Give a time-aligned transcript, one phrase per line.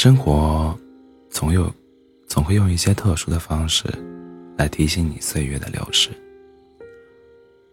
[0.00, 0.78] 生活
[1.28, 1.68] 总有
[2.28, 3.84] 总会用一些特殊的方式
[4.56, 6.10] 来提醒你岁月的流逝，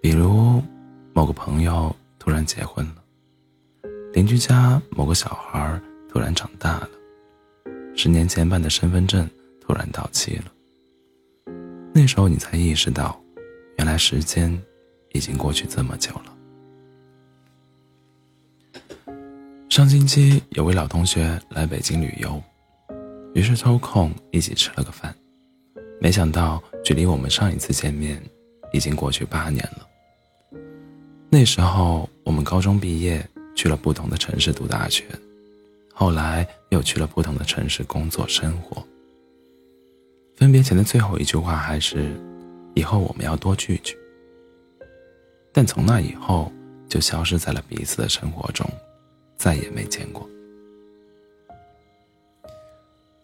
[0.02, 0.60] 比如
[1.14, 2.96] 某个朋友突然结婚了，
[4.12, 6.90] 邻居家某个小孩突然长大了，
[7.96, 9.30] 十年前办的身份证
[9.62, 10.46] 突然到期了。
[11.94, 13.22] 那时候你才意识到，
[13.78, 14.60] 原来时间
[15.12, 16.35] 已经过去这么久了。
[19.76, 22.42] 上星期有位老同学来北京旅游，
[23.34, 25.14] 于是抽空一起吃了个饭。
[26.00, 28.24] 没想到距离我们上一次见面
[28.72, 29.86] 已经过去八年了。
[31.30, 33.22] 那时候我们高中毕业，
[33.54, 35.04] 去了不同的城市读大学，
[35.94, 38.82] 后来又去了不同的城市工作生活。
[40.38, 42.16] 分别前的最后一句话还是
[42.76, 43.94] ：“以后我们要多聚聚。”
[45.52, 46.50] 但从那以后
[46.88, 48.66] 就消失在了彼此的生活中。
[49.46, 50.28] 再也没见过。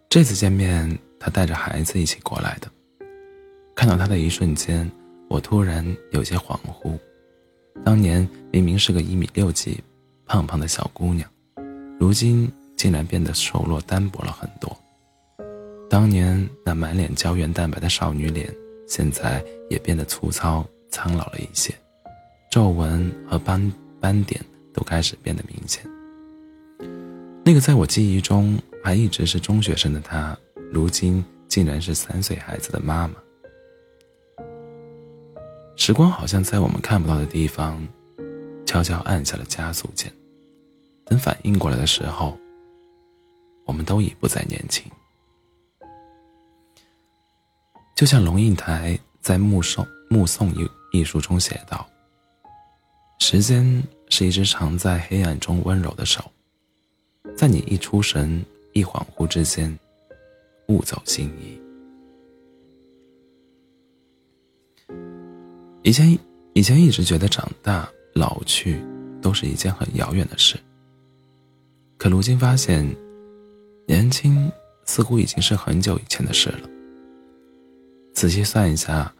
[0.07, 2.69] 这次见面，他带着孩子一起过来的。
[3.73, 4.87] 看到他的一瞬间，
[5.27, 6.95] 我突然有些恍惚。
[7.83, 9.83] 当年明明是个一米六几、
[10.27, 11.27] 胖胖的小姑娘，
[11.99, 14.77] 如今竟然变得瘦弱单薄了很多。
[15.89, 18.47] 当年那满脸胶原蛋白的少女脸，
[18.87, 21.73] 现在也变得粗糙苍老了一些，
[22.51, 24.39] 皱纹和斑斑点
[24.71, 25.83] 都开始变得明显。
[27.43, 30.37] 那个在我记忆中还一直是中学生的她，
[30.71, 33.15] 如今竟然是三岁孩子的妈妈。
[35.75, 37.83] 时光好像在我们看不到的地方，
[38.63, 40.13] 悄悄按下了加速键。
[41.03, 42.37] 等反应过来的时候，
[43.65, 44.89] 我们都已不再年轻。
[47.95, 50.53] 就像龙应台在《目送目送》
[50.91, 51.89] 一一书中写道
[53.19, 56.23] ：“时间是一只藏在黑暗中温柔的手。”
[57.35, 58.43] 在你一出神、
[58.73, 59.77] 一恍惚之间，
[60.67, 61.59] 物走星移。
[65.83, 66.17] 以前，
[66.53, 68.79] 以前一直觉得长大、老去
[69.21, 70.55] 都是一件很遥远的事。
[71.97, 72.87] 可如今发现，
[73.87, 74.51] 年轻
[74.85, 76.69] 似乎已经是很久以前的事了。
[78.13, 79.11] 仔细算一下，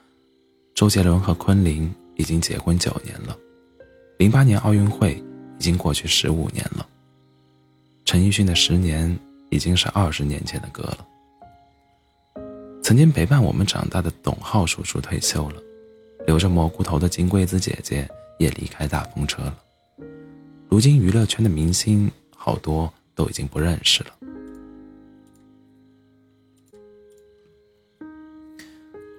[0.76, 3.36] 周杰伦和昆凌已经结婚九年了，
[4.20, 5.14] 零八年奥运会
[5.58, 6.88] 已经过去十五年了。
[8.12, 9.10] 陈奕迅的《十年》
[9.52, 11.08] 已经是二十年前的歌了。
[12.84, 15.64] 曾经陪伴我们长大的董浩叔叔退休了，
[16.28, 18.06] 留着蘑菇头的金龟子姐姐
[18.38, 19.58] 也离开大风车了。
[20.68, 24.10] 如今娱乐圈的明星好多都已经不认识了。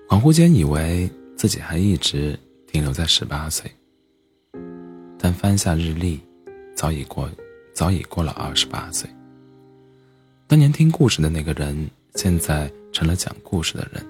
[0.06, 3.72] 恍惚间以为自己还一直停留在十八岁，
[5.18, 6.20] 但翻下日历，
[6.76, 7.26] 早已过。
[7.82, 9.10] 早已过了二十八岁。
[10.46, 14.00] 当年听故事的那个人，现在成了讲故事的人；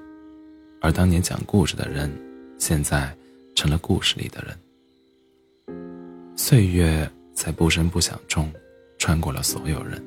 [0.83, 2.13] 而当年讲故事的人，
[2.59, 3.17] 现在
[3.55, 4.55] 成了故事里的人。
[6.37, 8.53] 岁月在不声不响中，
[8.99, 10.05] 穿过了所有人。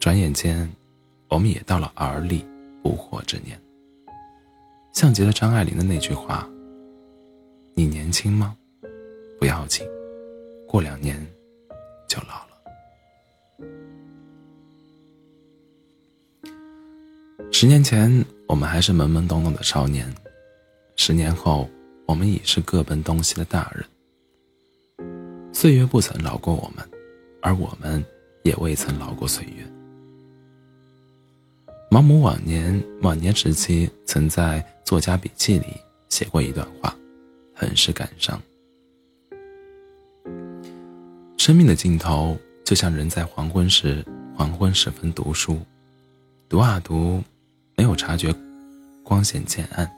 [0.00, 0.68] 转眼间，
[1.28, 2.44] 我们也到了而立
[2.82, 3.56] 不惑之年。
[4.92, 6.50] 像极了张爱玲的那句话
[7.74, 8.56] ：“你年轻吗？
[9.38, 9.86] 不要紧，
[10.66, 11.24] 过两年。”
[17.60, 20.06] 十年前，我们还是懵懵懂懂的少年；
[20.94, 21.68] 十年后，
[22.06, 23.84] 我们已是各奔东西的大人。
[25.52, 26.88] 岁月不曾饶过我们，
[27.42, 28.04] 而我们
[28.44, 29.66] 也未曾饶过岁月。
[31.90, 35.66] 毛姆晚年晚年时期，曾在作家笔记里
[36.08, 36.96] 写过一段话，
[37.52, 38.40] 很是感伤。
[41.36, 44.04] 生命的尽头，就像人在黄昏时
[44.36, 45.60] 黄昏时分读书，
[46.48, 47.20] 读啊读，
[47.78, 48.34] 没有察觉
[49.04, 49.88] 光线渐暗，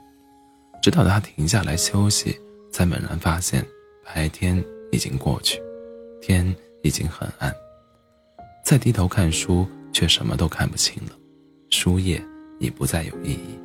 [0.82, 2.38] 直到他停下来休息，
[2.70, 3.66] 才猛然发现
[4.04, 5.58] 白天已经过去，
[6.20, 7.50] 天已经很暗。
[8.62, 11.12] 再低头看书，却什么都看不清了，
[11.70, 12.22] 书页
[12.58, 13.58] 已不再有意义。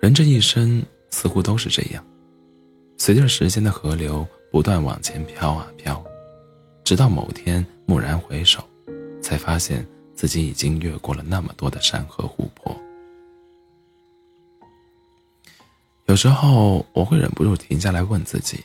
[0.00, 2.02] 人这一生似乎都是这样，
[2.96, 4.26] 随着时间的河流。
[4.52, 6.02] 不断往前飘啊飘，
[6.82, 8.64] 直到某天蓦然回首，
[9.20, 9.86] 才发现
[10.16, 12.76] 自己已经越过了那么多的山河湖泊。
[16.06, 18.64] 有时候我会忍不住停下来问自己：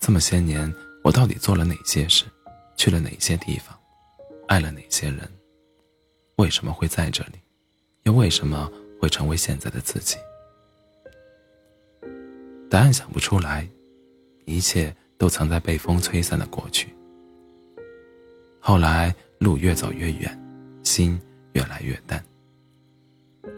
[0.00, 0.70] 这么些年，
[1.04, 2.24] 我到底做了哪些事，
[2.76, 3.78] 去了哪些地方，
[4.48, 5.20] 爱了哪些人？
[6.36, 7.38] 为什么会在这里？
[8.02, 10.16] 又为什么会成为现在的自己？
[12.68, 13.66] 答案想不出来。
[14.44, 16.92] 一切都藏在被风吹散的过去。
[18.58, 20.38] 后来路越走越远，
[20.84, 21.20] 心
[21.52, 22.22] 越来越淡。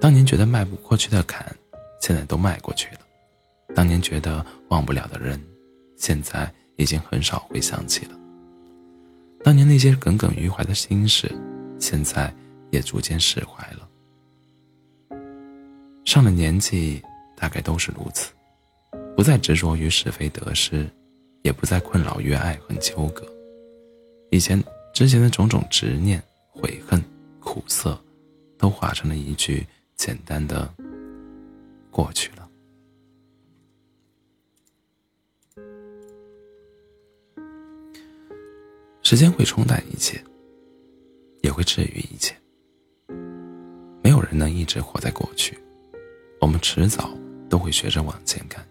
[0.00, 1.54] 当年觉得迈不过去的坎，
[2.00, 3.00] 现在都迈过去了；
[3.75, 5.38] 当年觉得忘不了的人，
[5.96, 8.19] 现在已经很少会想起了。
[9.42, 11.31] 当年那些耿耿于怀的心事，
[11.78, 12.32] 现在
[12.70, 13.87] 也逐渐释怀了。
[16.06, 17.02] 上了年纪，
[17.37, 18.32] 大概都是如此，
[19.14, 20.88] 不再执着于是非得失，
[21.42, 23.22] 也不再困扰于爱恨纠葛。
[24.30, 24.62] 以前
[24.94, 27.02] 之前的种种执念、悔恨、
[27.41, 28.00] 苦涩，
[28.56, 30.73] 都化成了一句简单的
[31.91, 32.49] “过去了”。
[39.02, 40.23] 时间会冲淡一切，
[41.43, 42.32] 也会治愈一切。
[44.00, 45.58] 没有人能一直活在过去。
[46.40, 47.11] 我们迟早
[47.50, 48.64] 都会学着往前看。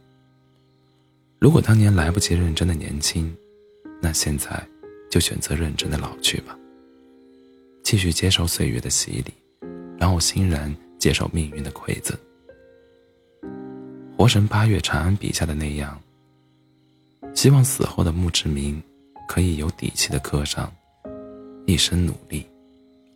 [1.38, 3.36] 如果当年来不及认真的年轻，
[4.02, 4.66] 那现在
[5.14, 6.58] 就选择认真的老去吧。
[7.84, 9.32] 继续接受岁月的洗礼，
[9.96, 12.18] 然后欣然接受命运的馈赠。
[14.18, 16.02] 活神八月长安笔下的那样，
[17.36, 18.82] 希望死后的墓志铭
[19.28, 20.74] 可以有底气的刻上：
[21.68, 22.44] 一生努力，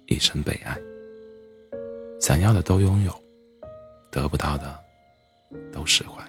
[0.05, 0.77] 一生被爱。
[2.21, 3.23] 想要的都拥有。
[4.11, 4.79] 得不到的，
[5.73, 6.23] 都释怀。